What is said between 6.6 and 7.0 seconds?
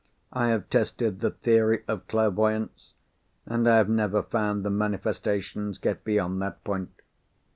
point.